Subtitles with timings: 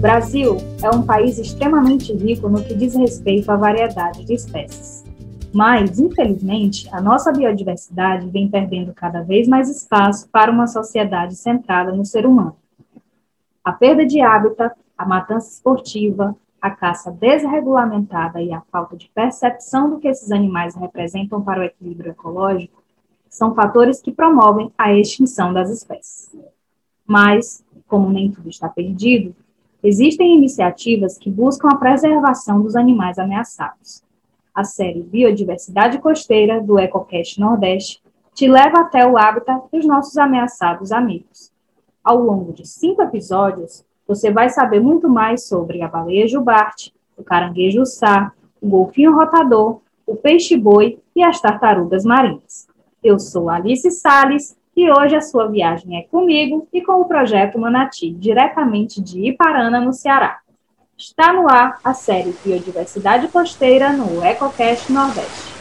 [0.00, 5.04] Brasil é um país extremamente rico no que diz respeito à variedade de espécies.
[5.52, 11.92] Mas, infelizmente, a nossa biodiversidade vem perdendo cada vez mais espaço para uma sociedade centrada
[11.92, 12.56] no ser humano.
[13.62, 19.90] A perda de hábitat, a matança esportiva, a caça desregulamentada e a falta de percepção
[19.90, 22.82] do que esses animais representam para o equilíbrio ecológico
[23.28, 26.34] são fatores que promovem a extinção das espécies.
[27.06, 29.34] Mas, como nem tudo está perdido,
[29.82, 34.02] existem iniciativas que buscam a preservação dos animais ameaçados.
[34.54, 38.02] A série Biodiversidade Costeira, do EcoCast Nordeste,
[38.34, 41.52] te leva até o hábitat dos nossos ameaçados amigos.
[42.02, 47.22] Ao longo de cinco episódios, você vai saber muito mais sobre a baleia jubarte, o
[47.22, 52.66] caranguejo sá, o golfinho rotador, o peixe-boi e as tartarugas marinhas.
[53.02, 57.58] Eu sou Alice Sales e hoje a sua viagem é comigo e com o projeto
[57.58, 60.38] Manati, diretamente de Iparana, no Ceará.
[60.96, 65.52] Está no ar a série Biodiversidade Costeira no EcoCast Nordeste.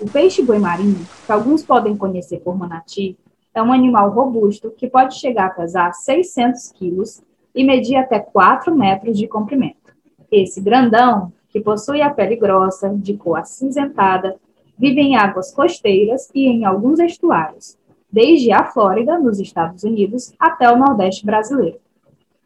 [0.00, 3.16] O peixe-boi marinho, que alguns podem conhecer por manati,
[3.54, 7.22] é um animal robusto que pode chegar a pesar 600 quilos
[7.54, 9.94] e medir até 4 metros de comprimento.
[10.28, 14.34] Esse grandão, que possui a pele grossa, de cor acinzentada,
[14.78, 17.76] vive em águas costeiras e em alguns estuários,
[18.10, 21.78] desde a Flórida, nos Estados Unidos, até o Nordeste brasileiro.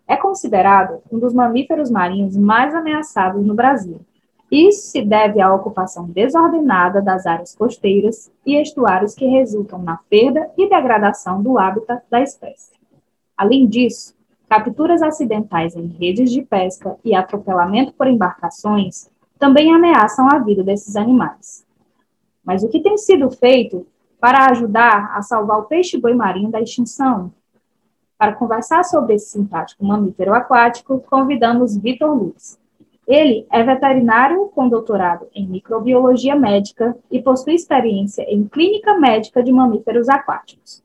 [0.07, 4.01] É considerado um dos mamíferos marinhos mais ameaçados no Brasil.
[4.51, 10.49] Isso se deve à ocupação desordenada das áreas costeiras e estuários que resultam na perda
[10.57, 12.73] e degradação do hábitat da espécie.
[13.37, 14.15] Além disso,
[14.49, 20.95] capturas acidentais em redes de pesca e atropelamento por embarcações também ameaçam a vida desses
[20.95, 21.66] animais.
[22.47, 23.85] Mas o que tem sido feito
[24.21, 27.33] para ajudar a salvar o peixe-boi marinho da extinção?
[28.17, 32.59] Para conversar sobre esse simpático mamífero aquático, convidamos Vitor Luz.
[33.07, 39.53] Ele é veterinário com doutorado em microbiologia médica e possui experiência em clínica médica de
[39.53, 40.83] mamíferos aquáticos.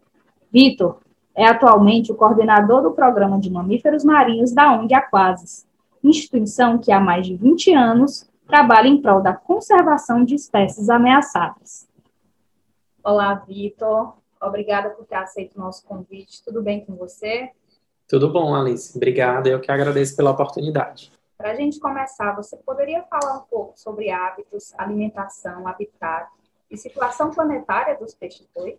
[0.51, 0.97] Vitor
[1.33, 5.65] é atualmente o coordenador do programa de mamíferos marinhos da ONG Aquasis,
[6.03, 11.87] instituição que há mais de 20 anos trabalha em prol da conservação de espécies ameaçadas.
[13.01, 14.13] Olá, Vitor.
[14.41, 16.43] Obrigada por ter aceito o nosso convite.
[16.43, 17.49] Tudo bem com você?
[18.09, 18.95] Tudo bom, Alice.
[18.97, 19.47] Obrigada.
[19.47, 21.13] Eu que agradeço pela oportunidade.
[21.37, 26.29] Para a gente começar, você poderia falar um pouco sobre hábitos, alimentação, habitat
[26.69, 28.77] e situação planetária dos peixes-bois?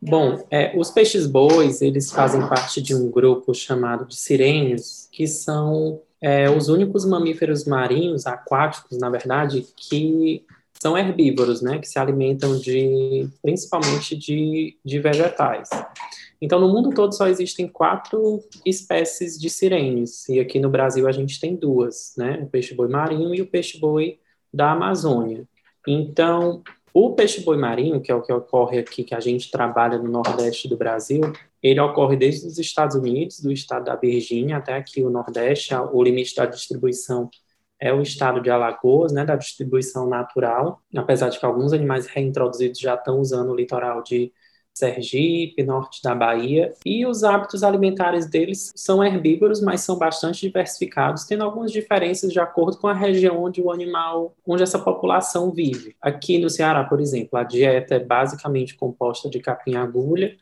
[0.00, 6.00] Bom, é, os peixes-bois, eles fazem parte de um grupo chamado de sirênios, que são
[6.20, 10.44] é, os únicos mamíferos marinhos, aquáticos, na verdade, que
[10.80, 15.68] são herbívoros, né, que se alimentam de, principalmente de, de vegetais.
[16.40, 21.12] Então, no mundo todo só existem quatro espécies de sirênios, e aqui no Brasil a
[21.12, 24.18] gente tem duas, né, o peixe-boi marinho e o peixe-boi
[24.52, 25.44] da Amazônia.
[25.86, 26.62] Então,
[26.92, 30.68] o peixe-boi marinho, que é o que ocorre aqui, que a gente trabalha no Nordeste
[30.68, 31.20] do Brasil,
[31.62, 35.74] ele ocorre desde os Estados Unidos, do estado da Virgínia até aqui o Nordeste.
[35.92, 37.28] O limite da distribuição
[37.80, 42.80] é o estado de Alagoas, né, da distribuição natural, apesar de que alguns animais reintroduzidos
[42.80, 44.32] já estão usando o litoral de
[44.78, 51.24] Sergipe, norte da Bahia, e os hábitos alimentares deles são herbívoros, mas são bastante diversificados,
[51.24, 55.96] tendo algumas diferenças de acordo com a região onde o animal, onde essa população vive.
[56.00, 60.36] Aqui no Ceará, por exemplo, a dieta é basicamente composta de capim-agulha,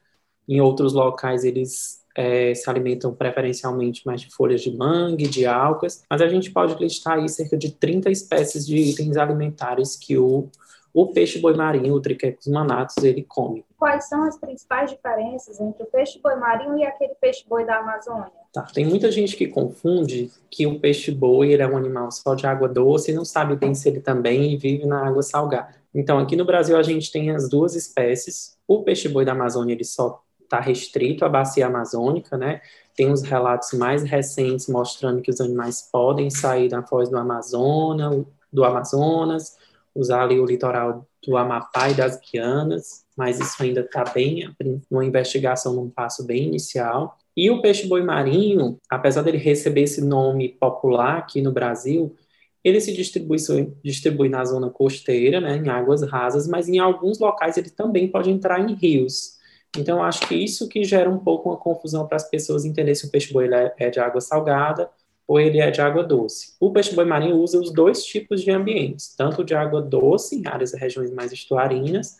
[0.49, 6.03] em outros locais eles é, se alimentam preferencialmente mais de folhas de mangue, de algas,
[6.09, 10.49] mas a gente pode listar aí cerca de 30 espécies de itens alimentares que o
[10.97, 13.67] o peixe-boi marinho, o Triquecus manatus, ele come.
[13.79, 18.33] Quais são as principais diferenças entre o peixe-boi marinho e aquele peixe-boi da Amazônia?
[18.51, 22.67] Tá, tem muita gente que confunde que o peixe-boi é um animal só de água
[22.67, 25.69] doce e não sabe bem se ele também vive na água salgada.
[25.95, 28.57] Então, aqui no Brasil, a gente tem as duas espécies.
[28.66, 32.63] O peixe-boi da Amazônia, ele só está restrito à bacia amazônica, né?
[32.95, 38.25] Tem uns relatos mais recentes mostrando que os animais podem sair da foz do Amazonas,
[38.51, 39.59] do Amazonas,
[39.97, 44.48] usar ali o litoral do Amapá e das Guianas, mas isso ainda está bem
[44.91, 47.19] numa investigação num passo bem inicial.
[47.37, 52.15] E o peixe-boi marinho, apesar dele receber esse nome popular aqui no Brasil,
[52.63, 53.37] ele se distribui,
[53.83, 58.31] distribui na zona costeira, né, em águas rasas, mas em alguns locais ele também pode
[58.31, 59.37] entrar em rios.
[59.78, 63.07] Então, acho que isso que gera um pouco uma confusão para as pessoas entenderem se
[63.07, 64.91] o peixe-boi é, é de água salgada
[65.27, 66.55] ou ele é de água doce.
[66.61, 70.73] O peixe-boi marinho usa os dois tipos de ambientes, tanto de água doce, em áreas
[70.73, 72.17] e regiões mais estuarinas,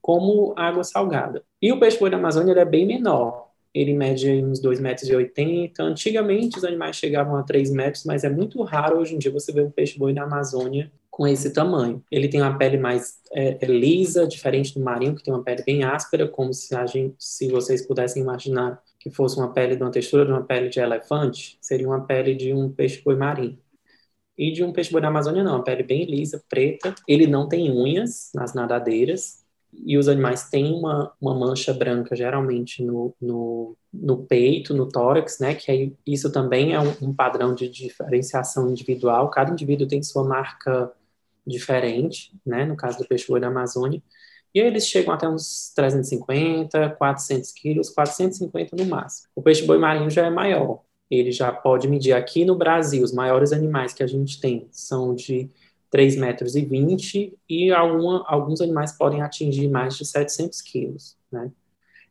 [0.00, 1.42] como água salgada.
[1.60, 3.48] E o peixe-boi da Amazônia é bem menor.
[3.72, 5.10] ele mede uns 2,80 metros.
[5.78, 9.52] Antigamente os animais chegavam a 3 metros, mas é muito raro hoje em dia você
[9.52, 12.02] ver um peixe-boi na Amazônia com esse tamanho.
[12.10, 15.62] Ele tem uma pele mais é, é, lisa, diferente do marinho, que tem uma pele
[15.64, 19.90] bem áspera, como se, gente, se vocês pudessem imaginar que fosse uma pele de uma
[19.90, 23.58] textura de uma pele de elefante, seria uma pele de um peixe-boi marinho.
[24.38, 26.94] E de um peixe-boi da Amazônia não, uma pele bem lisa, preta.
[27.08, 29.40] Ele não tem unhas nas nadadeiras,
[29.72, 35.38] e os animais têm uma, uma mancha branca, geralmente no, no, no peito, no tórax,
[35.38, 35.54] né?
[35.54, 39.30] Que aí, isso também é um, um, padrão de diferenciação individual.
[39.30, 40.92] Cada indivíduo tem sua marca
[41.46, 42.64] diferente, né?
[42.64, 44.02] No caso do peixe-boi da Amazônia.
[44.54, 49.28] E aí eles chegam até uns 350, 400 quilos, 450 no máximo.
[49.34, 50.80] O peixe-boi marinho já é maior.
[51.10, 53.02] Ele já pode medir aqui no Brasil.
[53.02, 55.50] Os maiores animais que a gente tem são de
[55.92, 61.50] 3,20 metros e 20 e alguma, alguns animais podem atingir mais de 700 quilos, né?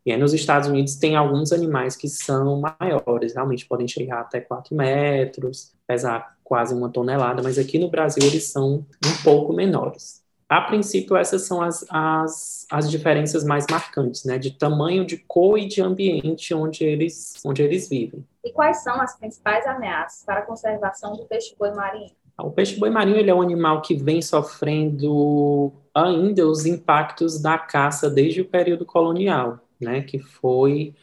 [0.06, 4.40] E aí nos Estados Unidos tem alguns animais que são maiores, realmente podem chegar até
[4.40, 10.24] 4 metros, pesar quase uma tonelada, mas aqui no Brasil eles são um pouco menores.
[10.50, 14.40] A princípio, essas são as, as, as diferenças mais marcantes, né?
[14.40, 18.26] De tamanho, de cor e de ambiente onde eles, onde eles vivem.
[18.44, 22.10] E quais são as principais ameaças para a conservação do peixe-boi marinho?
[22.40, 28.10] O peixe-boi marinho ele é um animal que vem sofrendo ainda os impactos da caça
[28.10, 30.96] desde o período colonial, né, que foi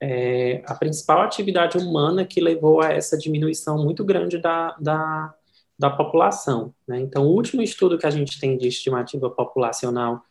[0.00, 5.34] é, a principal atividade humana que levou a essa diminuição muito grande da, da,
[5.78, 6.74] da população.
[6.86, 7.00] Né?
[7.00, 10.22] Então, o último estudo que a gente tem de estimativa populacional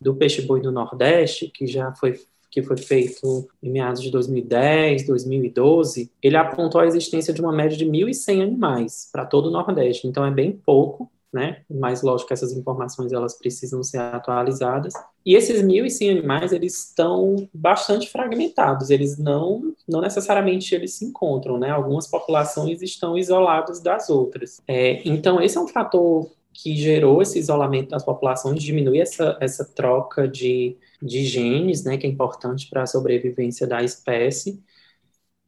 [0.00, 2.18] do peixe-boi do Nordeste, que já foi
[2.52, 7.78] que foi feito em meados de 2010, 2012, ele apontou a existência de uma média
[7.78, 10.06] de 1.100 animais para todo o Nordeste.
[10.06, 11.62] Então é bem pouco, né?
[11.70, 14.92] Mas lógico que essas informações elas precisam ser atualizadas.
[15.24, 18.90] E esses 1.100 animais eles estão bastante fragmentados.
[18.90, 21.70] Eles não, não necessariamente eles se encontram, né?
[21.70, 24.60] Algumas populações estão isoladas das outras.
[24.68, 29.64] É, então esse é um fator que gerou esse isolamento das populações, diminui essa, essa
[29.64, 34.62] troca de, de genes, né, que é importante para a sobrevivência da espécie.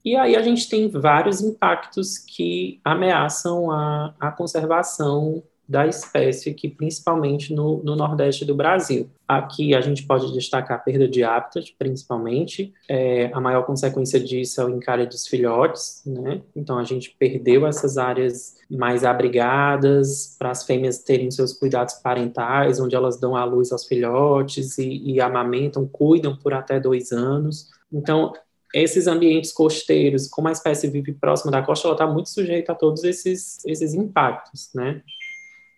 [0.04, 6.68] E aí a gente tem vários impactos que ameaçam a, a conservação da espécie aqui,
[6.68, 9.08] principalmente no, no, Nordeste do Brasil.
[9.26, 12.72] Aqui a gente pode destacar a perda de hábitat, principalmente.
[12.88, 16.42] É, a maior consequência disso é o encalhe dos filhotes, né?
[16.54, 22.78] Então a gente perdeu essas áreas mais abrigadas para as fêmeas terem seus cuidados parentais,
[22.78, 27.70] onde elas dão à luz aos filhotes e, e amamentam, cuidam por até dois anos.
[27.90, 28.34] Então
[28.74, 32.74] esses ambientes costeiros, como a espécie vive próxima da costa, ela está muito sujeita a
[32.74, 35.00] todos esses, esses impactos, né?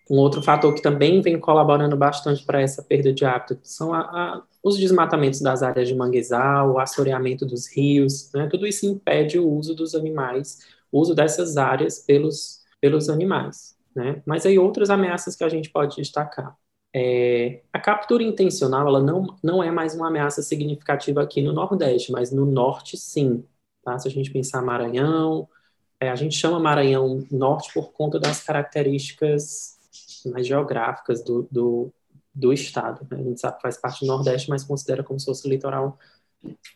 [0.09, 3.99] Um outro fator que também vem colaborando bastante para essa perda de hábitat são a,
[3.99, 8.47] a, os desmatamentos das áreas de manguezal, o assoreamento dos rios, né?
[8.47, 10.59] tudo isso impede o uso dos animais,
[10.91, 13.77] o uso dessas áreas pelos, pelos animais.
[13.93, 14.21] Né?
[14.25, 16.55] Mas aí outras ameaças que a gente pode destacar.
[16.95, 22.11] É, a captura intencional ela não, não é mais uma ameaça significativa aqui no Nordeste,
[22.11, 23.43] mas no Norte sim.
[23.83, 23.99] Tá?
[23.99, 25.47] Se a gente pensar Maranhão,
[25.99, 29.76] é, a gente chama Maranhão Norte por conta das características
[30.25, 31.93] mais geográficas do, do,
[32.33, 33.05] do estado.
[33.09, 33.19] Né?
[33.19, 35.97] A gente sabe que faz parte do Nordeste, mas considera como se fosse o litoral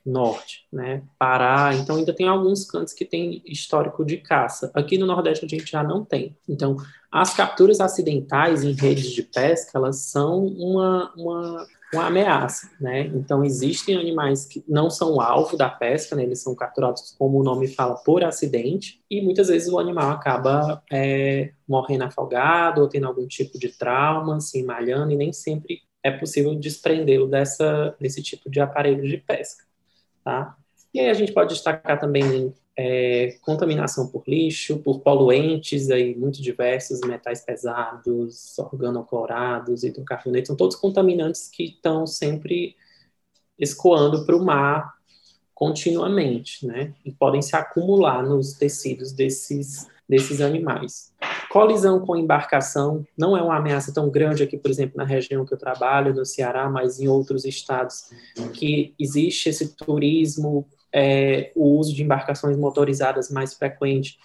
[0.05, 1.03] norte, né?
[1.19, 4.71] Pará, então ainda tem alguns cantos que tem histórico de caça.
[4.74, 6.36] Aqui no Nordeste a gente já não tem.
[6.50, 6.75] Então,
[7.12, 13.01] as capturas acidentais em redes de pesca, elas são uma, uma uma ameaça, né?
[13.07, 16.24] Então existem animais que não são alvo da pesca, né?
[16.24, 20.81] Eles são capturados, como o nome fala, por acidente e muitas vezes o animal acaba
[20.91, 26.10] é, morrendo afogado ou tendo algum tipo de trauma, se emalhando e nem sempre é
[26.10, 29.63] possível desprendê-lo dessa desse tipo de aparelho de pesca,
[30.24, 30.55] tá?
[30.93, 36.42] E aí a gente pode destacar também é, contaminação por lixo, por poluentes aí muito
[36.42, 42.75] diversos, metais pesados, organoclorados, hidrocarbonetos, são todos contaminantes que estão sempre
[43.60, 44.94] escoando para o mar
[45.54, 46.94] continuamente, né?
[47.06, 51.13] E podem se acumular nos tecidos desses, desses animais.
[51.51, 55.54] Colisão com embarcação não é uma ameaça tão grande aqui, por exemplo, na região que
[55.54, 58.10] eu trabalho, no Ceará, mas em outros estados,
[58.54, 64.17] que existe esse turismo é, o uso de embarcações motorizadas mais frequente,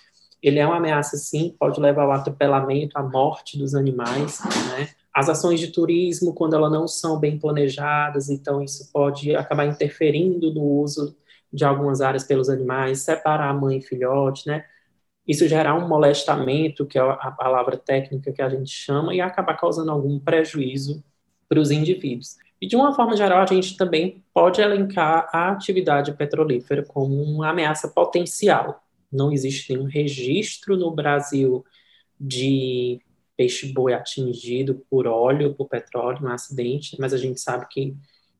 [0.43, 4.89] ele é uma ameaça, sim, pode levar ao atropelamento, à morte dos animais, né?
[5.15, 10.53] As ações de turismo, quando elas não são bem planejadas, então isso pode acabar interferindo
[10.53, 11.17] no uso
[11.53, 14.65] de algumas áreas pelos animais, separar mãe e filhote, né?
[15.27, 19.57] Isso gerar um molestamento, que é a palavra técnica que a gente chama, e acabar
[19.57, 21.03] causando algum prejuízo
[21.49, 22.37] para os indivíduos.
[22.61, 27.51] E, de uma forma geral, a gente também pode elencar a atividade petrolífera como uma
[27.51, 28.83] ameaça potencial.
[29.13, 31.65] Não existe nenhum registro no Brasil
[32.19, 33.01] de
[33.37, 37.95] peixe-boi atingido por óleo, por petróleo, um acidente, mas a gente sabe que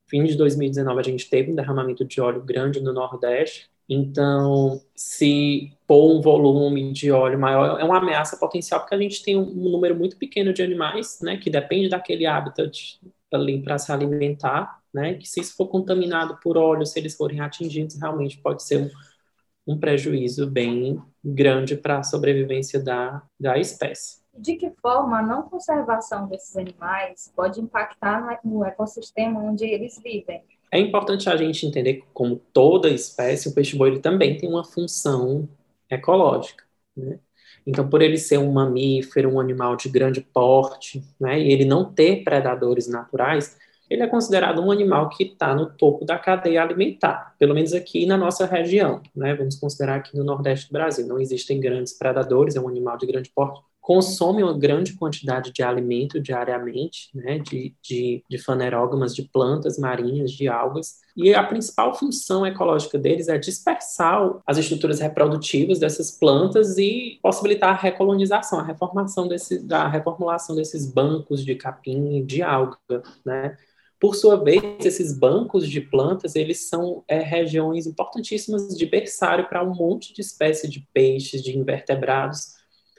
[0.07, 5.73] fim de 2019 a gente teve um derramamento de óleo grande no Nordeste, então, se
[5.87, 9.71] pôr um volume de óleo maior, é uma ameaça potencial, porque a gente tem um
[9.71, 12.99] número muito pequeno de animais, né, que depende daquele habitat
[13.33, 17.41] ali para se alimentar, né, que se isso for contaminado por óleo, se eles forem
[17.41, 24.25] atingidos, realmente pode ser um, um prejuízo bem grande para a sobrevivência da, da espécie.
[24.39, 30.43] De que forma a não conservação desses animais pode impactar no ecossistema onde eles vivem?
[30.71, 35.49] É importante a gente entender que, como toda espécie, o peixe-boi também tem uma função
[35.89, 36.65] ecológica.
[36.95, 37.19] Né?
[37.67, 41.85] Então, por ele ser um mamífero, um animal de grande porte, né, e ele não
[41.85, 43.57] ter predadores naturais,
[43.89, 48.05] ele é considerado um animal que está no topo da cadeia alimentar, pelo menos aqui
[48.05, 49.01] na nossa região.
[49.15, 49.35] Né?
[49.35, 51.07] Vamos considerar aqui no Nordeste do Brasil.
[51.07, 55.63] Não existem grandes predadores, é um animal de grande porte, consomem uma grande quantidade de
[55.63, 61.95] alimento diariamente, né, de, de, de fanerógamas, de plantas marinhas, de algas, e a principal
[61.95, 68.65] função ecológica deles é dispersar as estruturas reprodutivas dessas plantas e possibilitar a recolonização, a
[68.65, 72.77] reformação desse, da reformulação desses bancos de capim, de alga,
[73.25, 73.57] né,
[74.01, 79.63] por sua vez, esses bancos de plantas, eles são é, regiões importantíssimas de berçário para
[79.63, 82.56] um monte de espécies de peixes, de invertebrados,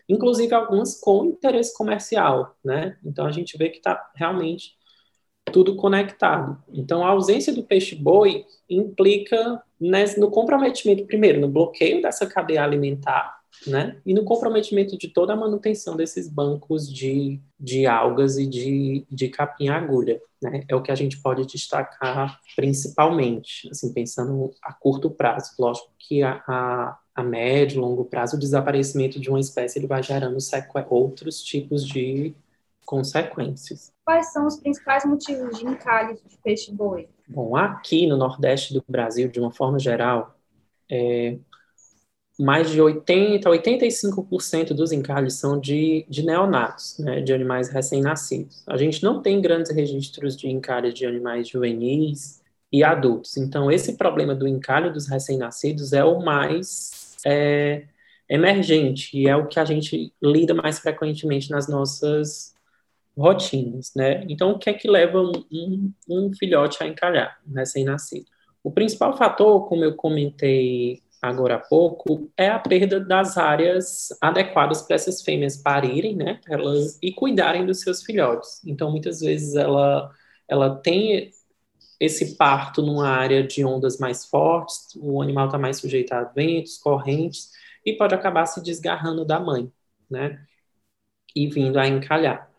[0.08, 2.98] inclusive algumas com interesse comercial, né?
[3.04, 4.78] Então a gente vê que está realmente
[5.52, 6.62] tudo conectado.
[6.74, 9.62] Então a ausência do peixe-boi implica
[10.18, 14.00] no comprometimento, primeiro, no bloqueio dessa cadeia alimentar, né?
[14.06, 19.30] E no comprometimento de toda a manutenção desses bancos de, de algas e de, de
[19.30, 20.64] capim-agulha, né?
[20.68, 25.52] É o que a gente pode destacar principalmente, assim, pensando a curto prazo.
[25.60, 29.88] Lógico que a, a a médio e longo prazo, o desaparecimento de uma espécie ele
[29.88, 30.38] vai gerando
[30.88, 32.36] outros tipos de
[32.86, 33.92] consequências.
[34.06, 37.10] Quais são os principais motivos de encalhe de peixe-boi?
[37.28, 40.36] Bom, aqui no Nordeste do Brasil, de uma forma geral,
[40.90, 41.40] é,
[42.40, 48.64] mais de 80% a 85% dos encalhes são de, de neonatos, né, de animais recém-nascidos.
[48.68, 52.42] A gente não tem grandes registros de encalhe de animais juvenis
[52.72, 53.38] e adultos.
[53.38, 57.86] Então, esse problema do encalhe dos recém-nascidos é o mais é,
[58.30, 62.56] emergente e é o que a gente lida mais frequentemente nas nossas
[63.18, 64.24] rotinas, né?
[64.30, 68.28] Então, o que é que leva um, um filhote a encalhar, um recém-nascido?
[68.64, 74.82] O principal fator, como eu comentei agora há pouco, é a perda das áreas adequadas
[74.82, 76.40] para essas fêmeas parirem, né?
[76.48, 78.62] Elas e cuidarem dos seus filhotes.
[78.66, 80.12] Então, muitas vezes ela
[80.48, 81.32] ela tem
[82.00, 86.78] esse parto numa área de ondas mais fortes, o animal está mais sujeito a ventos,
[86.78, 87.52] correntes,
[87.86, 89.72] e pode acabar se desgarrando da mãe,
[90.10, 90.46] né?
[91.36, 92.50] E vindo a encalhar.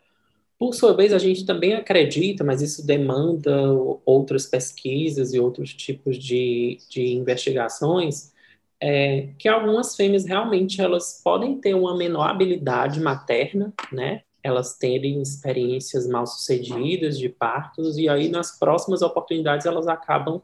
[0.58, 3.72] Por sua vez, a gente também acredita, mas isso demanda
[4.04, 8.32] outras pesquisas e outros tipos de, de investigações,
[8.80, 14.23] é, que algumas fêmeas realmente elas podem ter uma menor habilidade materna, né?
[14.42, 20.40] elas terem experiências mal sucedidas de partos e aí nas próximas oportunidades elas acabam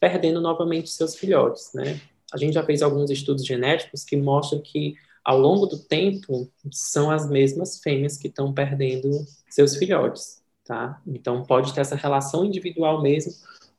[0.00, 2.00] perdendo novamente seus filhotes, né?
[2.32, 7.10] A gente já fez alguns estudos genéticos que mostram que ao longo do tempo são
[7.10, 9.10] as mesmas fêmeas que estão perdendo
[9.48, 11.00] seus filhotes, tá?
[11.06, 13.32] Então pode ter essa relação individual mesmo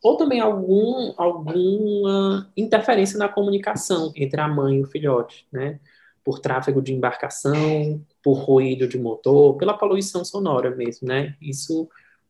[0.08, 5.82] ou também algum alguma interferência na comunicação entre a mãe e o filhote, né?
[6.24, 11.36] Por tráfego de embarcação, por ruído de motor, pela poluição sonora mesmo, né?
[11.42, 11.90] Isso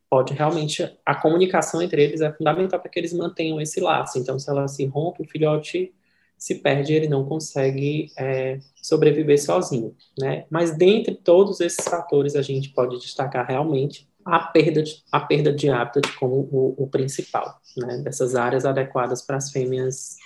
[0.09, 4.17] pode realmente a comunicação entre eles é fundamental para que eles mantenham esse laço.
[4.17, 5.93] Então, se ela se rompe, o filhote
[6.35, 10.45] se perde, ele não consegue é, sobreviver sozinho, né?
[10.49, 15.53] Mas dentre todos esses fatores, a gente pode destacar realmente a perda de, a perda
[15.53, 17.97] de hábitat como o, o principal, né?
[17.97, 20.17] Dessas áreas adequadas para as fêmeas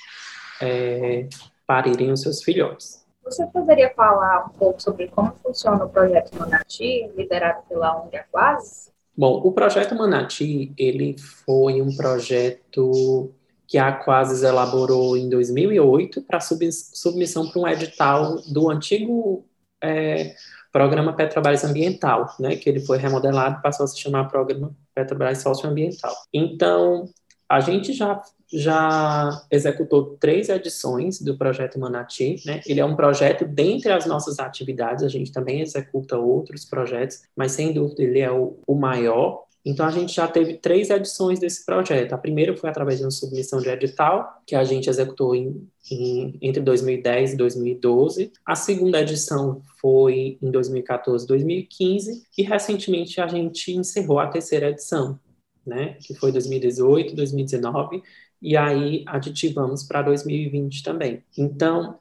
[0.61, 1.27] é,
[1.65, 3.01] parirem os seus filhotes.
[3.23, 8.91] Você poderia falar um pouco sobre como funciona o projeto Manati, liderado pela ONG Aquasis?
[9.15, 13.31] Bom, o projeto Manati, ele foi um projeto
[13.67, 19.45] que a Aquasis elaborou em 2008 para submissão para um edital do antigo
[19.81, 20.35] é,
[20.71, 25.39] programa Petrobras Ambiental, né, que ele foi remodelado e passou a se chamar Programa Petrobras
[25.39, 26.15] Socioambiental.
[26.33, 27.09] Então,
[27.49, 32.61] a gente já, já executou três edições do projeto Manati, né?
[32.65, 37.51] Ele é um projeto dentre as nossas atividades, a gente também executa outros projetos, mas
[37.51, 41.63] sem dúvida ele é o, o maior Então, a gente já teve três edições desse
[41.65, 42.13] projeto.
[42.13, 46.37] A primeira foi através de uma submissão de edital, que a gente executou em, em,
[46.41, 48.31] entre 2010 e 2012.
[48.45, 52.23] A segunda edição foi em 2014 e 2015.
[52.37, 55.19] E, recentemente, a gente encerrou a terceira edição,
[55.65, 58.01] né, que foi 2018, 2019.
[58.41, 61.23] E aí, aditivamos para 2020 também.
[61.37, 61.99] Então,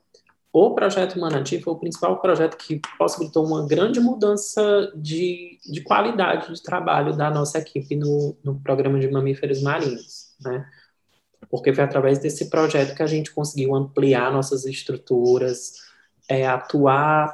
[0.52, 6.52] o projeto Manati foi o principal projeto que possibilitou uma grande mudança de, de qualidade
[6.52, 10.68] de trabalho da nossa equipe no, no programa de mamíferos marinhos, né?
[11.48, 15.74] Porque foi através desse projeto que a gente conseguiu ampliar nossas estruturas,
[16.28, 17.32] é, atuar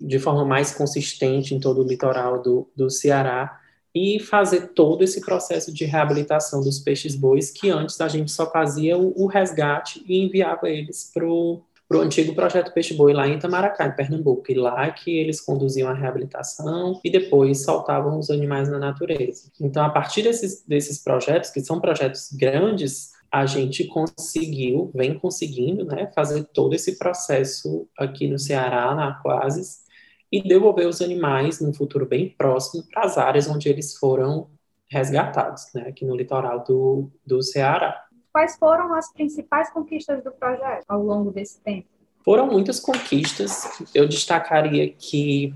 [0.00, 3.60] de forma mais consistente em todo o litoral do, do Ceará
[3.94, 8.96] e fazer todo esse processo de reabilitação dos peixes-bois, que antes a gente só fazia
[8.96, 13.28] o, o resgate e enviava eles para o para o antigo projeto Peixe Boi lá
[13.28, 18.30] em Itamaracá, em Pernambuco, e lá que eles conduziam a reabilitação e depois soltavam os
[18.30, 19.50] animais na natureza.
[19.60, 25.84] Então, a partir desses, desses projetos, que são projetos grandes, a gente conseguiu, vem conseguindo,
[25.84, 29.84] né, fazer todo esse processo aqui no Ceará, na Aquasis,
[30.30, 34.48] e devolver os animais num futuro bem próximo para as áreas onde eles foram
[34.88, 38.03] resgatados, né, aqui no litoral do, do Ceará.
[38.34, 41.86] Quais foram as principais conquistas do projeto ao longo desse tempo?
[42.24, 43.80] Foram muitas conquistas.
[43.94, 45.54] Eu destacaria que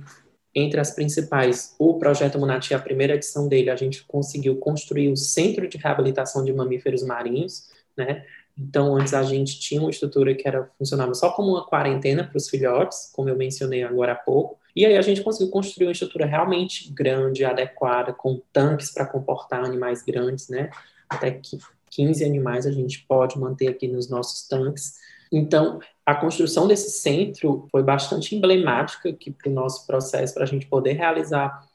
[0.54, 5.16] entre as principais, o projeto Monati, a primeira edição dele, a gente conseguiu construir o
[5.16, 8.24] Centro de Reabilitação de Mamíferos Marinhos, né?
[8.56, 12.36] Então, antes a gente tinha uma estrutura que era funcionava só como uma quarentena para
[12.36, 14.56] os filhotes, como eu mencionei agora há pouco.
[14.76, 19.64] E aí a gente conseguiu construir uma estrutura realmente grande, adequada, com tanques para comportar
[19.64, 20.70] animais grandes, né?
[21.08, 21.58] Até que
[21.90, 24.94] 15 animais a gente pode manter aqui nos nossos tanques.
[25.30, 30.66] Então, a construção desse centro foi bastante emblemática para o nosso processo, para a gente
[30.66, 31.66] poder realizar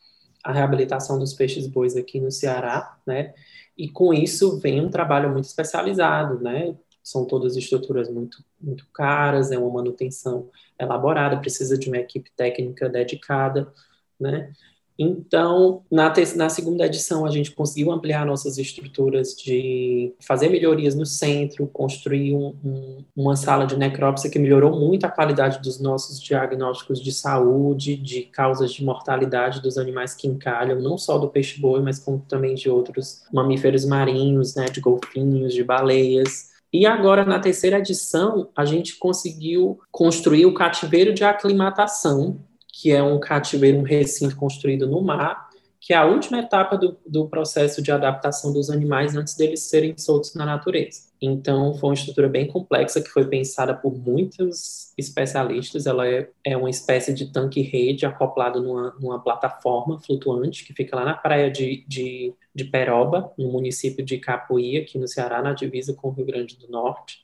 [0.43, 3.33] a reabilitação dos peixes bois aqui no Ceará, né?
[3.77, 6.75] E com isso vem um trabalho muito especializado, né?
[7.03, 10.49] São todas estruturas muito, muito caras, é uma manutenção
[10.79, 13.71] elaborada, precisa de uma equipe técnica dedicada,
[14.19, 14.51] né?
[14.97, 21.05] Então, na, na, segunda edição, a gente conseguiu ampliar nossas estruturas de fazer melhorias no
[21.05, 26.21] centro, construir um, um, uma sala de necrópsia que melhorou muito a qualidade dos nossos
[26.21, 31.81] diagnósticos de saúde, de causas de mortalidade dos animais que encalham, não só do peixe-boi,
[31.81, 36.53] mas como também de outros mamíferos marinhos, né, de golfinhos, de baleias.
[36.71, 42.39] E agora, na terceira edição, a gente conseguiu construir o cativeiro de aclimatação,
[42.73, 45.47] que é um cativeiro, um recinto construído no mar,
[45.79, 49.95] que é a última etapa do, do processo de adaptação dos animais antes deles serem
[49.97, 51.03] soltos na natureza.
[51.21, 55.85] Então, foi uma estrutura bem complexa que foi pensada por muitos especialistas.
[55.85, 61.05] Ela é, é uma espécie de tanque-rede acoplado numa, numa, plataforma flutuante que fica lá
[61.05, 65.93] na praia de, de, de Peroba, no município de Capuí, aqui no Ceará, na divisa
[65.93, 67.22] com o Rio Grande do Norte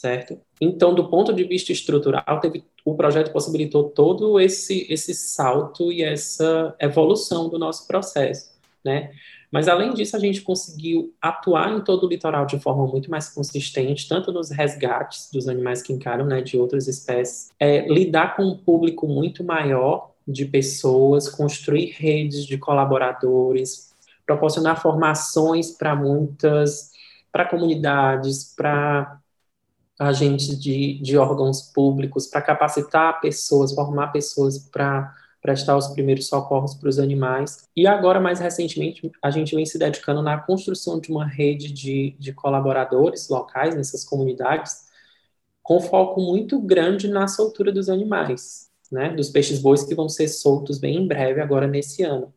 [0.00, 0.40] certo?
[0.58, 6.02] Então, do ponto de vista estrutural, teve, o projeto possibilitou todo esse, esse salto e
[6.02, 8.50] essa evolução do nosso processo,
[8.82, 9.10] né?
[9.52, 13.28] Mas, além disso, a gente conseguiu atuar em todo o litoral de forma muito mais
[13.28, 18.44] consistente, tanto nos resgates dos animais que encaram, né, de outras espécies, é, lidar com
[18.44, 23.92] um público muito maior de pessoas, construir redes de colaboradores,
[24.24, 26.92] proporcionar formações para muitas,
[27.32, 29.19] para comunidades, para
[30.00, 36.74] agentes de, de órgãos públicos, para capacitar pessoas, formar pessoas para prestar os primeiros socorros
[36.74, 37.68] para os animais.
[37.76, 42.16] E agora, mais recentemente, a gente vem se dedicando na construção de uma rede de,
[42.18, 44.88] de colaboradores locais nessas comunidades,
[45.62, 50.28] com foco muito grande na soltura dos animais, né, dos peixes bois que vão ser
[50.28, 52.32] soltos bem em breve, agora nesse ano.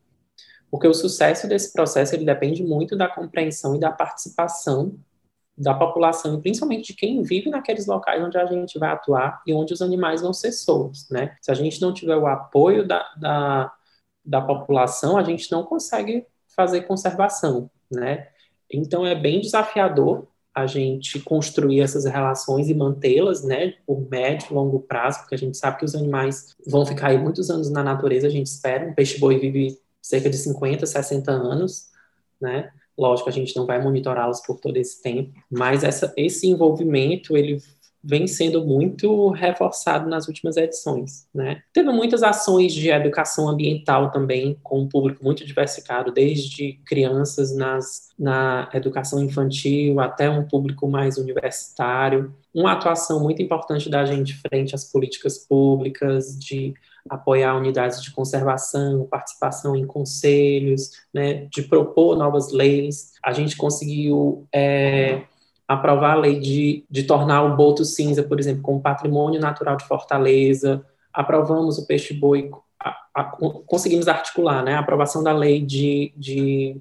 [0.70, 4.98] Porque o sucesso desse processo ele depende muito da compreensão e da participação
[5.56, 9.72] da população, principalmente de quem vive naqueles locais onde a gente vai atuar e onde
[9.72, 11.36] os animais vão ser soltos, né?
[11.40, 13.72] Se a gente não tiver o apoio da, da,
[14.24, 18.28] da população, a gente não consegue fazer conservação, né?
[18.70, 24.54] Então é bem desafiador a gente construir essas relações e mantê-las, né, por médio e
[24.54, 27.82] longo prazo, porque a gente sabe que os animais vão ficar aí muitos anos na
[27.82, 31.88] natureza, a gente espera, um peixe-boi vive cerca de 50, 60 anos,
[32.40, 37.36] né, Lógico, a gente não vai monitorá-los por todo esse tempo, mas essa, esse envolvimento
[37.36, 37.60] ele
[38.04, 41.62] vem sendo muito reforçado nas últimas edições, né?
[41.72, 48.10] Teve muitas ações de educação ambiental também, com um público muito diversificado, desde crianças nas,
[48.18, 52.34] na educação infantil até um público mais universitário.
[52.54, 56.74] Uma atuação muito importante da gente frente às políticas públicas, de
[57.08, 63.12] apoiar unidades de conservação, participação em conselhos, né, de propor novas leis.
[63.22, 65.22] A gente conseguiu é,
[65.68, 69.86] aprovar a lei de, de tornar o Boto Cinza, por exemplo, como patrimônio natural de
[69.86, 70.84] Fortaleza.
[71.12, 72.50] Aprovamos o peixe-boi,
[73.66, 76.80] conseguimos articular né, a aprovação da lei de, de,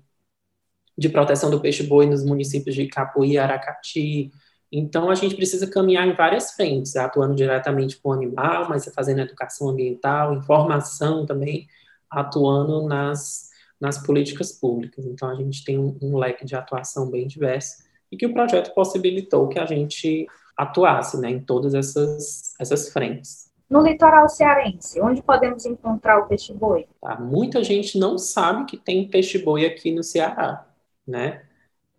[0.97, 4.31] de proteção do peixe-boi nos municípios de Capuí e Aracati,
[4.75, 9.21] então, a gente precisa caminhar em várias frentes, atuando diretamente com o animal, mas fazendo
[9.21, 11.67] educação ambiental, informação também,
[12.09, 15.05] atuando nas, nas políticas públicas.
[15.05, 18.73] Então, a gente tem um, um leque de atuação bem diverso e que o projeto
[18.73, 20.25] possibilitou que a gente
[20.57, 23.51] atuasse né, em todas essas, essas frentes.
[23.69, 26.87] No litoral cearense, onde podemos encontrar o peixe-boi?
[26.99, 30.65] Tá, muita gente não sabe que tem peixe-boi aqui no Ceará,
[31.07, 31.43] né?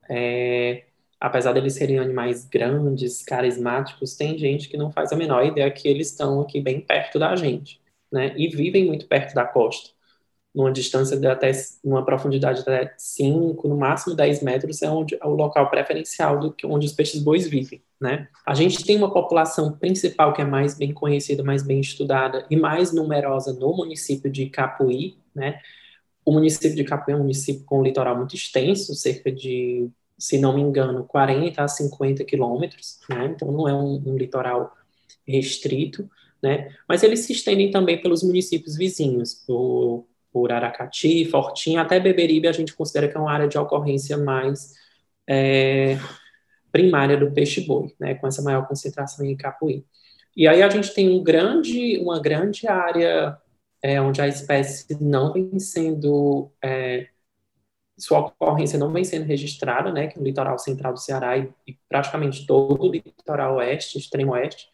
[0.08, 0.84] É,
[1.24, 5.88] apesar deles serem animais grandes, carismáticos, tem gente que não faz a menor ideia que
[5.88, 7.80] eles estão aqui bem perto da gente,
[8.12, 8.34] né?
[8.36, 9.88] E vivem muito perto da costa.
[10.54, 11.50] Numa distância de até
[11.82, 16.38] uma profundidade de até 5, no máximo 10 metros, é, onde, é o local preferencial
[16.38, 18.28] do que onde os peixes bois vivem, né?
[18.44, 22.56] A gente tem uma população principal que é mais bem conhecida, mais bem estudada e
[22.56, 25.58] mais numerosa no município de Capuí, né?
[26.22, 30.38] O município de Capuí é um município com um litoral muito extenso, cerca de se
[30.38, 33.26] não me engano, 40 a 50 quilômetros, né?
[33.34, 34.72] Então não é um, um, litoral
[35.26, 36.08] restrito,
[36.42, 36.74] né?
[36.88, 42.52] Mas eles se estendem também pelos municípios vizinhos, por, por Aracati, Fortinha, até Beberibe a
[42.52, 44.74] gente considera que é uma área de ocorrência mais
[45.28, 45.98] é,
[46.70, 48.14] primária do peixe-boi, né?
[48.14, 49.84] Com essa maior concentração em Capuí.
[50.36, 53.38] E aí a gente tem um grande, uma grande área
[53.82, 57.08] é, onde a espécie não vem sendo é,
[57.98, 61.52] sua ocorrência não vem sendo registrada, né, que é o litoral central do Ceará e,
[61.66, 64.68] e, praticamente todo o litoral oeste, extremo oeste,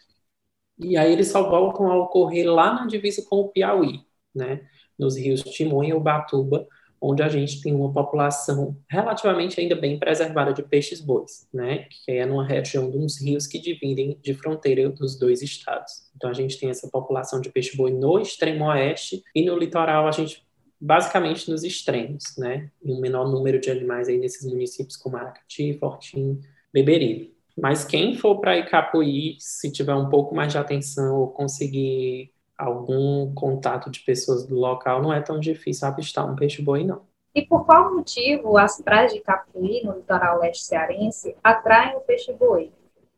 [0.78, 4.00] e aí eles só voltam a ocorrer lá na divisa com o Piauí,
[4.35, 4.66] né,
[4.98, 6.66] nos rios Timonha e Ubatuba,
[7.02, 12.26] onde a gente tem uma população relativamente ainda bem preservada de peixes-bois, né, que é
[12.26, 16.11] numa região de uns rios que dividem de fronteira dos dois estados.
[16.14, 20.11] Então a gente tem essa população de peixe-boi no extremo oeste e no litoral a
[20.11, 20.44] gente
[20.81, 22.71] basicamente nos extremos, né?
[22.83, 26.40] E um menor número de animais aí nesses municípios como Aracati, Fortim,
[26.73, 27.35] Beberibe.
[27.61, 33.35] Mas quem for para Icapuí, se tiver um pouco mais de atenção ou conseguir algum
[33.35, 37.03] contato de pessoas do local, não é tão difícil avistar um peixe-boi, não.
[37.35, 42.73] E por qual motivo as praias de Icapuí, no litoral leste cearense, atraem o peixe-boi?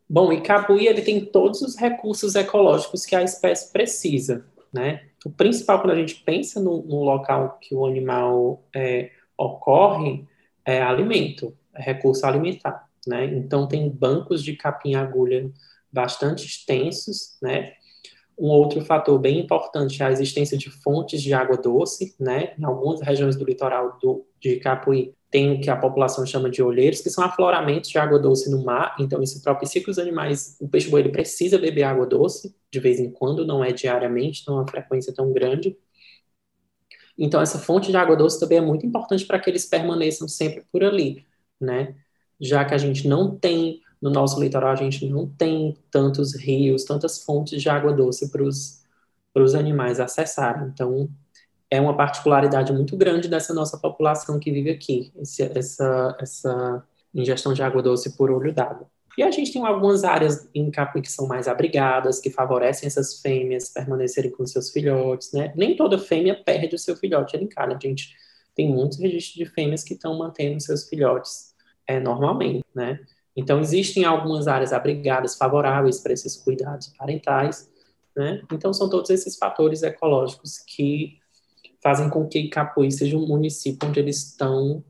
[0.09, 5.07] Bom, Icapuí ele tem todos os recursos ecológicos que a espécie precisa, né?
[5.25, 10.27] O principal, quando a gente pensa no, no local que o animal é, ocorre,
[10.65, 13.25] é alimento, é recurso alimentar, né?
[13.25, 15.51] Então, tem bancos de capim-agulha
[15.91, 17.73] bastante extensos, né?
[18.37, 22.53] Um outro fator bem importante é a existência de fontes de água doce, né?
[22.57, 26.61] Em algumas regiões do litoral do, de Capuí tem o que a população chama de
[26.61, 30.55] olheiros, que são afloramentos de água doce no mar, então isso propicia que os animais,
[30.61, 34.57] o peixe-boi ele precisa beber água doce, de vez em quando, não é diariamente, não
[34.57, 35.75] é uma frequência tão grande.
[37.17, 40.65] Então essa fonte de água doce também é muito importante para que eles permaneçam sempre
[40.71, 41.25] por ali,
[41.59, 41.95] né?
[42.39, 46.83] Já que a gente não tem, no nosso litoral, a gente não tem tantos rios,
[46.83, 50.67] tantas fontes de água doce para os animais acessarem.
[50.67, 51.09] Então,
[51.73, 57.51] é uma particularidade muito grande dessa nossa população que vive aqui, esse, essa, essa ingestão
[57.51, 58.87] de água doce por olho d'água.
[59.17, 63.19] E a gente tem algumas áreas em Capuí que são mais abrigadas, que favorecem essas
[63.21, 65.51] fêmeas permanecerem com seus filhotes, né?
[65.55, 67.75] Nem toda fêmea perde o seu filhote ele encalha.
[67.75, 68.15] A gente
[68.53, 71.55] tem muitos registros de fêmeas que estão mantendo seus filhotes
[71.87, 72.99] é, normalmente, né?
[73.35, 77.67] Então, existem algumas áreas abrigadas favoráveis para esses cuidados parentais,
[78.15, 78.43] né?
[78.51, 81.22] Então, são todos esses fatores ecológicos que
[81.83, 84.83] fazem com que Capuí seja um município onde eles estão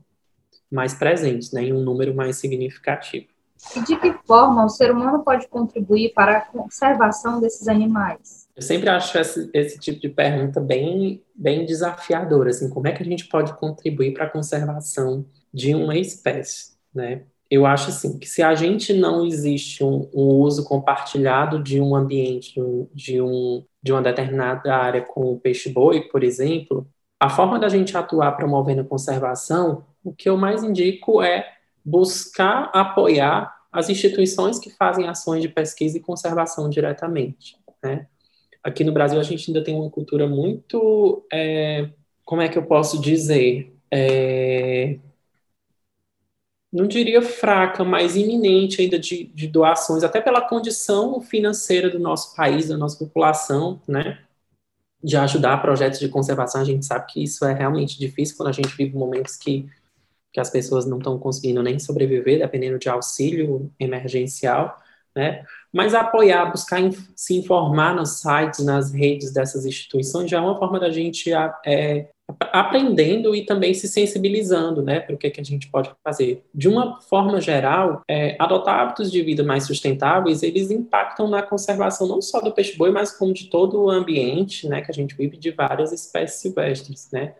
[0.70, 3.26] mais presentes, né, em um número mais significativo.
[3.76, 8.46] E de que forma o ser humano pode contribuir para a conservação desses animais?
[8.54, 13.02] Eu sempre acho esse, esse tipo de pergunta bem, bem desafiadora, assim, como é que
[13.02, 17.22] a gente pode contribuir para a conservação de uma espécie, né?
[17.50, 21.94] Eu acho assim que se a gente não existe um, um uso compartilhado de um
[21.94, 22.54] ambiente,
[22.94, 26.86] de um de uma determinada área com o peixe-boi, por exemplo,
[27.20, 31.46] a forma da gente atuar promovendo a conservação, o que eu mais indico é
[31.84, 37.58] buscar apoiar as instituições que fazem ações de pesquisa e conservação diretamente.
[37.82, 38.06] Né?
[38.62, 41.90] Aqui no Brasil, a gente ainda tem uma cultura muito, é,
[42.24, 44.98] como é que eu posso dizer, é,
[46.74, 52.34] não diria fraca, mas iminente ainda de, de, doações, até pela condição financeira do nosso
[52.34, 54.18] país, da nossa população, né?
[55.00, 56.60] de ajudar projetos de conservação.
[56.60, 59.68] A gente sabe que isso é realmente difícil quando a gente vive momentos que,
[60.32, 64.76] que as pessoas não estão conseguindo nem sobreviver, dependendo de auxílio emergencial,
[65.14, 65.44] né?
[65.72, 66.80] Mas apoiar, buscar
[67.14, 71.32] se informar nos sites, nas redes dessas instituições, já é uma forma da gente
[71.64, 72.10] é,
[72.40, 76.44] aprendendo e também se sensibilizando, né, para o que, que a gente pode fazer.
[76.54, 82.08] De uma forma geral, é, adotar hábitos de vida mais sustentáveis, eles impactam na conservação
[82.08, 85.36] não só do peixe-boi, mas como de todo o ambiente, né, que a gente vive
[85.36, 87.34] de várias espécies silvestres, né.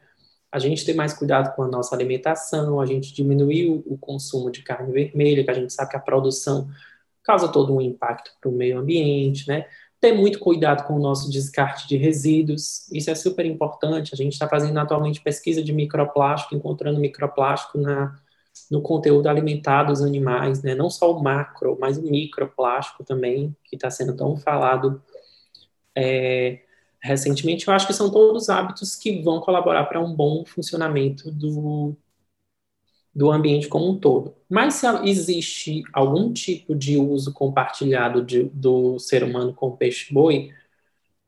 [0.52, 4.50] A gente ter mais cuidado com a nossa alimentação, a gente diminuir o, o consumo
[4.50, 6.68] de carne vermelha, que a gente sabe que a produção
[7.24, 9.66] causa todo um impacto para o meio ambiente, né?
[10.04, 14.12] Ter muito cuidado com o nosso descarte de resíduos, isso é super importante.
[14.12, 18.14] A gente está fazendo atualmente pesquisa de microplástico, encontrando microplástico na,
[18.70, 20.74] no conteúdo alimentar dos animais, né?
[20.74, 25.02] não só o macro, mas o microplástico também, que está sendo tão falado
[25.96, 26.60] é,
[27.00, 27.66] recentemente.
[27.66, 31.96] Eu acho que são todos hábitos que vão colaborar para um bom funcionamento do,
[33.14, 34.34] do ambiente como um todo.
[34.50, 40.50] Mas se existe algum tipo de uso compartilhado de, do ser humano com peixe-boi,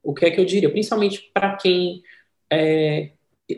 [0.02, 0.70] o que é que eu diria?
[0.70, 2.02] Principalmente para quem
[2.50, 3.10] é,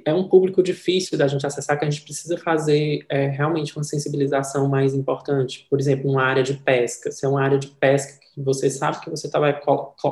[0.05, 3.85] é um público difícil da gente acessar, que a gente precisa fazer é, realmente uma
[3.85, 5.67] sensibilização mais importante.
[5.71, 7.11] Por exemplo, uma área de pesca.
[7.11, 9.41] Se é uma área de pesca que você sabe que você está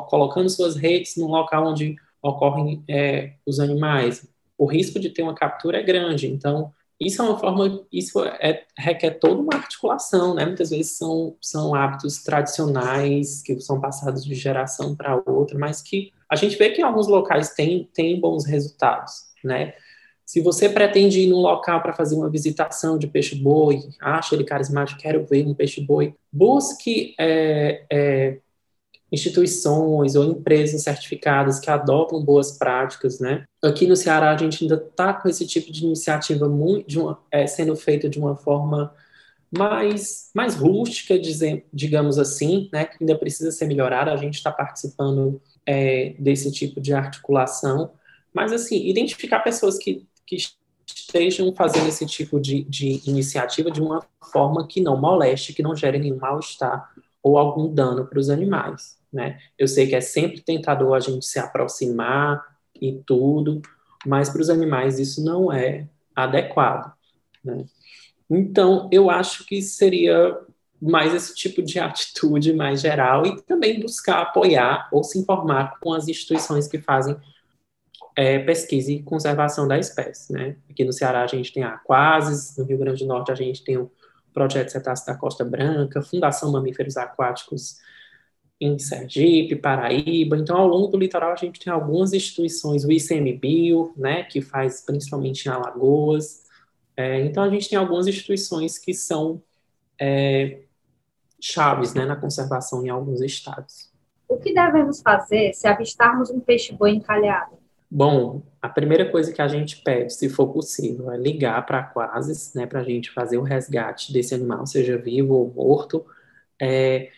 [0.09, 4.26] colocando suas redes num local onde ocorrem é, os animais,
[4.59, 6.26] o risco de ter uma captura é grande.
[6.26, 10.46] Então, isso é uma forma, isso é, requer toda uma articulação, né?
[10.46, 16.12] Muitas vezes são, são hábitos tradicionais que são passados de geração para outra, mas que
[16.28, 19.74] a gente vê que em alguns locais tem, tem bons resultados, né?
[20.24, 25.00] Se você pretende ir num local para fazer uma visitação de peixe-boi, acha ele carismático,
[25.00, 28.38] quero ver um peixe-boi, busque é, é,
[29.10, 33.44] instituições ou empresas certificadas que adotam boas práticas, né?
[33.62, 37.46] Aqui no Ceará a gente ainda está com esse tipo de iniciativa muito, uma, é,
[37.46, 38.92] sendo feita de uma forma
[39.56, 41.14] mais, mais rústica,
[41.72, 42.84] digamos assim, né?
[42.84, 44.12] Que ainda precisa ser melhorada.
[44.12, 47.92] A gente está participando é, desse tipo de articulação,
[48.34, 50.36] mas assim identificar pessoas que, que
[50.86, 55.76] estejam fazendo esse tipo de, de iniciativa de uma forma que não moleste, que não
[55.76, 56.90] gere nenhum mal-estar
[57.26, 59.40] ou algum dano para os animais, né?
[59.58, 62.40] Eu sei que é sempre tentador a gente se aproximar
[62.80, 63.60] e tudo,
[64.06, 66.92] mas para os animais isso não é adequado,
[67.42, 67.64] né?
[68.30, 70.38] Então, eu acho que seria
[70.80, 75.92] mais esse tipo de atitude mais geral e também buscar apoiar ou se informar com
[75.92, 77.16] as instituições que fazem
[78.14, 80.54] é, pesquisa e conservação da espécie, né?
[80.70, 83.64] Aqui no Ceará a gente tem a Aquases, no Rio Grande do Norte a gente
[83.64, 83.90] tem o
[84.37, 87.79] Projeto Cetáceo da Costa Branca, Fundação Mamíferos Aquáticos
[88.61, 90.37] em Sergipe, Paraíba.
[90.37, 94.83] Então, ao longo do litoral, a gente tem algumas instituições, o ICMBio, né, que faz
[94.85, 96.44] principalmente em Alagoas.
[96.94, 99.42] É, então, a gente tem algumas instituições que são
[99.99, 100.61] é,
[101.40, 103.90] chaves né, na conservação em alguns estados.
[104.29, 107.57] O que devemos fazer se avistarmos um peixe-boi encalhado?
[107.90, 111.83] Bom, a primeira coisa que a gente pede, se for possível, é ligar para a
[111.85, 116.05] Quasis, né, para a gente fazer o resgate desse animal, seja vivo ou morto.
[116.61, 117.11] É,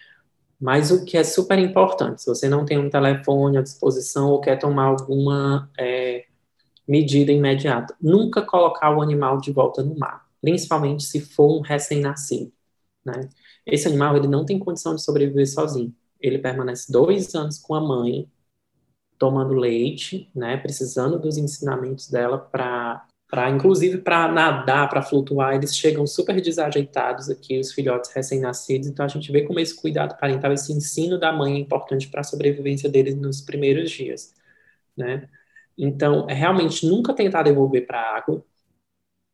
[0.61, 4.41] mas o que é super importante, se você não tem um telefone à disposição ou
[4.41, 6.27] quer tomar alguma é,
[6.87, 12.53] medida imediata, nunca colocar o animal de volta no mar, principalmente se for um recém-nascido.
[13.05, 13.29] Né?
[13.67, 15.95] Esse animal ele não tem condição de sobreviver sozinho.
[16.21, 18.29] Ele permanece dois anos com a mãe
[19.19, 25.77] tomando leite, né, precisando dos ensinamentos dela para para inclusive para nadar, para flutuar, eles
[25.77, 28.89] chegam super desajeitados aqui, os filhotes recém-nascidos.
[28.89, 32.23] Então a gente vê como esse cuidado parental, esse ensino da mãe é importante para
[32.23, 34.35] a sobrevivência deles nos primeiros dias,
[34.97, 35.29] né?
[35.77, 38.45] Então, é realmente nunca tentar devolver para a água.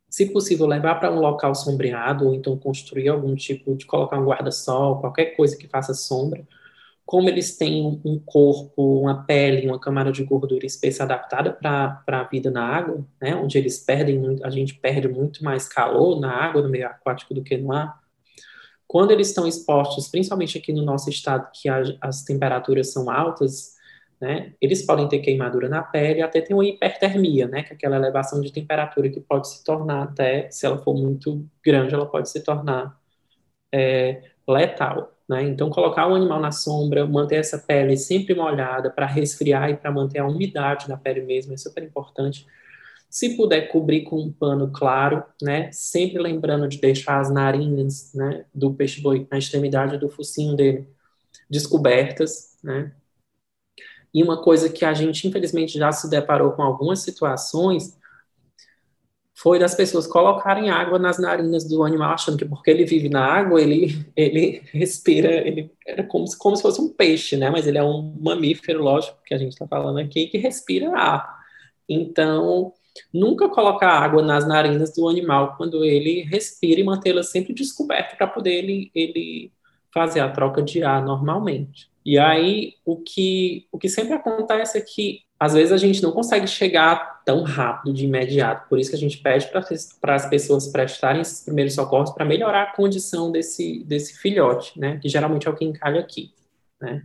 [0.09, 4.27] Se possível, levar para um local sombreado, ou então construir algum tipo de colocar um
[4.27, 6.47] guarda-sol, qualquer coisa que faça sombra
[7.06, 12.24] como eles têm um corpo, uma pele, uma camada de gordura espessa adaptada para a
[12.24, 16.32] vida na água, né, onde eles perdem muito, a gente perde muito mais calor na
[16.32, 18.02] água, no meio aquático, do que no ar.
[18.86, 23.74] Quando eles estão expostos, principalmente aqui no nosso estado, que a, as temperaturas são altas,
[24.20, 27.96] né, eles podem ter queimadura na pele, até ter uma hipertermia, né, que é aquela
[27.96, 32.30] elevação de temperatura que pode se tornar até, se ela for muito grande, ela pode
[32.30, 32.98] se tornar
[33.72, 35.13] é, letal.
[35.28, 35.42] Né?
[35.44, 39.90] Então, colocar o animal na sombra, manter essa pele sempre molhada para resfriar e para
[39.90, 42.46] manter a umidade da pele mesmo é super importante.
[43.08, 45.70] Se puder cobrir com um pano claro, né?
[45.72, 50.88] Sempre lembrando de deixar as narinas, né, do peixe-boi na extremidade do focinho dele
[51.48, 52.92] descobertas, né?
[54.12, 57.96] E uma coisa que a gente, infelizmente, já se deparou com algumas situações
[59.35, 63.25] foi das pessoas colocarem água nas narinas do animal, achando que porque ele vive na
[63.25, 67.51] água, ele, ele respira, ele era como se, como se fosse um peixe, né?
[67.51, 71.44] Mas ele é um mamífero, lógico, que a gente está falando aqui, que respira ar.
[71.88, 72.73] Então,
[73.12, 78.29] nunca colocar água nas narinas do animal quando ele respira e mantê-la sempre descoberta para
[78.29, 79.53] poder ele, ele
[79.92, 81.90] fazer a troca de ar normalmente.
[82.05, 86.12] E aí, o que, o que sempre acontece é que, às vezes, a gente não
[86.12, 88.68] consegue chegar tão rápido, de imediato.
[88.68, 92.62] Por isso que a gente pede para as pessoas prestarem esses primeiros socorros para melhorar
[92.62, 94.98] a condição desse, desse filhote, né?
[94.98, 96.33] Que geralmente é o que encalha aqui,
[96.80, 97.02] né?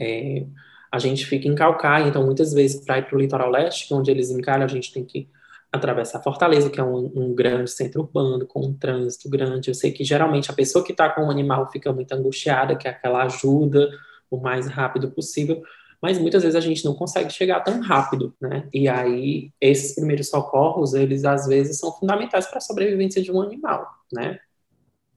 [0.00, 0.46] É,
[0.90, 3.96] a gente fica em Calcaia, então, muitas vezes, para ir para o litoral leste, é
[3.96, 5.28] onde eles encalham, a gente tem que
[5.72, 9.68] atravessar Fortaleza, que é um, um, grande centro urbano, com um trânsito grande.
[9.68, 12.88] Eu sei que geralmente a pessoa que está com o animal fica muito angustiada, que
[12.88, 13.90] é aquela ajuda
[14.30, 15.62] o mais rápido possível,
[16.06, 18.68] mas muitas vezes a gente não consegue chegar tão rápido, né?
[18.72, 23.42] E aí, esses primeiros socorros, eles às vezes são fundamentais para a sobrevivência de um
[23.42, 24.38] animal, né?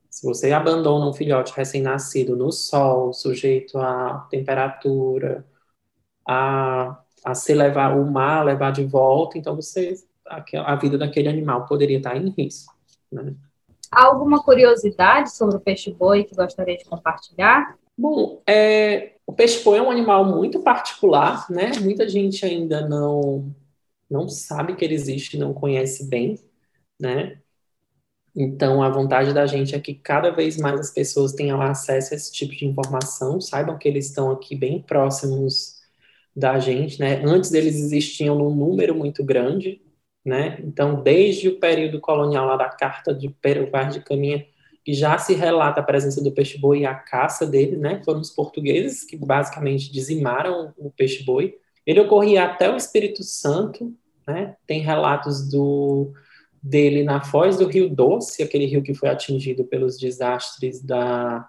[0.10, 5.45] Se você abandona um filhote recém-nascido no sol, sujeito à temperatura,
[6.28, 9.93] a, a se levar o mar, levar de volta, então você
[10.25, 12.73] a, vida daquele animal poderia estar em risco.
[13.12, 13.36] Né?
[13.91, 17.78] Alguma curiosidade sobre o peixe-boi que gostaria de compartilhar?
[17.99, 21.71] Bom, é, o peixe-boi é um animal muito particular, né?
[21.81, 23.53] Muita gente ainda não,
[24.09, 26.39] não sabe que ele existe, não conhece bem,
[26.99, 27.41] né?
[28.35, 32.17] Então, a vontade da gente é que cada vez mais as pessoas tenham acesso a
[32.17, 35.79] esse tipo de informação, saibam que eles estão aqui bem próximos
[36.35, 37.23] da gente, né?
[37.25, 39.81] Antes eles existiam num número muito grande,
[40.25, 40.59] né?
[40.63, 44.45] Então, desde o período colonial lá da Carta de Pero Vaz de Caminha,
[44.89, 48.02] que já se relata a presença do peixe-boi e a caça dele, né?
[48.04, 51.60] Foram os portugueses que basicamente dizimaram o peixe-boi.
[51.86, 53.95] Ele ocorria até o Espírito Santo,
[54.28, 54.56] né?
[54.65, 56.12] Tem relatos do
[56.62, 61.47] dele na foz do Rio Doce, aquele rio que foi atingido pelos desastres da,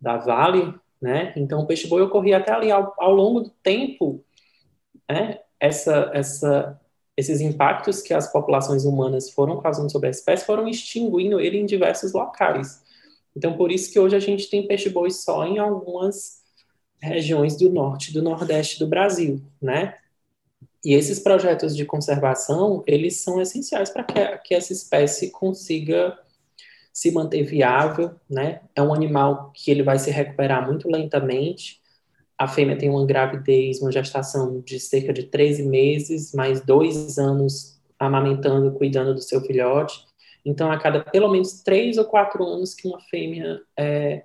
[0.00, 1.32] da Vale, né?
[1.36, 4.24] Então, o peixe-boi ocorria até ali ao, ao longo do tempo,
[5.08, 5.38] né?
[5.60, 6.80] Essa, essa
[7.16, 11.66] esses impactos que as populações humanas foram causando sobre a espécie foram extinguindo ele em
[11.66, 12.82] diversos locais.
[13.36, 16.42] Então, por isso que hoje a gente tem peixe-boi só em algumas
[17.00, 19.96] regiões do norte e do nordeste do Brasil, né?
[20.84, 26.18] E esses projetos de conservação, eles são essenciais para que, que essa espécie consiga
[26.92, 28.60] se manter viável, né?
[28.74, 31.81] É um animal que ele vai se recuperar muito lentamente,
[32.42, 37.80] a fêmea tem uma gravidez, uma gestação de cerca de 13 meses, mais dois anos
[37.96, 40.04] amamentando, cuidando do seu filhote.
[40.44, 44.24] Então, a cada pelo menos três ou quatro anos que uma fêmea é,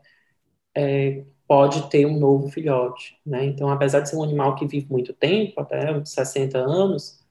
[0.75, 3.19] é, pode ter um novo filhote.
[3.23, 3.45] Né?
[3.45, 7.23] Então, apesar de ser um animal que vive muito tempo, até 60 anos,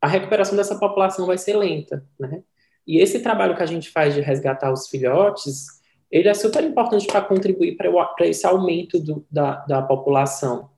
[0.00, 2.04] a recuperação dessa população vai ser lenta.
[2.18, 2.42] Né?
[2.84, 5.77] E esse trabalho que a gente faz de resgatar os filhotes
[6.10, 10.70] ele é super importante para contribuir para esse aumento do, da, da população.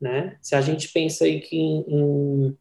[0.00, 0.36] Né?
[0.40, 2.58] Se a gente pensa aí que em, em,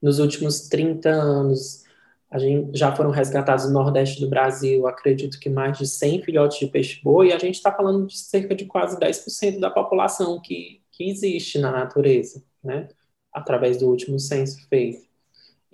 [0.00, 1.84] nos últimos 30 anos
[2.30, 6.58] a gente, já foram resgatados no Nordeste do Brasil, acredito que mais de 100 filhotes
[6.58, 11.08] de peixe-boi, a gente está falando de cerca de quase 10% da população que, que
[11.08, 12.88] existe na natureza, né?
[13.32, 15.06] através do último censo feito.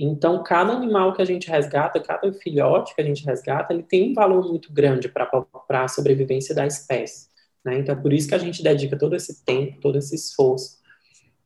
[0.03, 4.11] Então, cada animal que a gente resgata, cada filhote que a gente resgata, ele tem
[4.11, 5.29] um valor muito grande para
[5.69, 7.29] a sobrevivência da espécie.
[7.63, 7.81] Né?
[7.81, 10.79] Então, é por isso que a gente dedica todo esse tempo, todo esse esforço,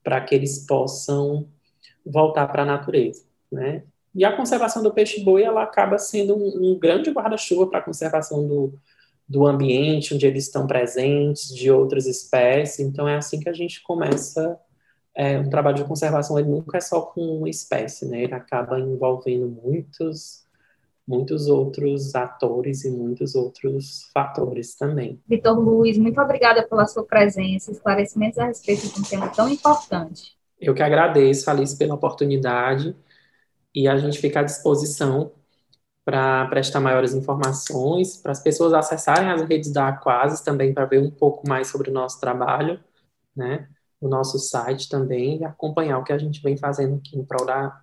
[0.04, 1.48] para que eles possam
[2.06, 3.24] voltar para a natureza.
[3.50, 3.82] Né?
[4.14, 8.46] E a conservação do peixe-boi, ela acaba sendo um, um grande guarda-chuva para a conservação
[8.46, 8.78] do,
[9.28, 12.86] do ambiente onde eles estão presentes, de outras espécies.
[12.86, 14.56] Então, é assim que a gente começa
[15.14, 18.24] é, um trabalho de conservação ele nunca é só com uma espécie, né?
[18.24, 20.44] Ele acaba envolvendo muitos,
[21.06, 25.20] muitos outros atores e muitos outros fatores também.
[25.28, 30.36] Vitor Luiz, muito obrigada pela sua presença, esclarecimentos a respeito de um tema tão importante.
[30.60, 32.96] Eu que agradeço, Alice, pela oportunidade
[33.74, 35.32] e a gente fica à disposição
[36.04, 41.00] para prestar maiores informações, para as pessoas acessarem as redes da Aquasis também para ver
[41.00, 42.78] um pouco mais sobre o nosso trabalho,
[43.34, 43.68] né?
[44.04, 47.46] O nosso site também e acompanhar o que a gente vem fazendo aqui em prol
[47.46, 47.80] da,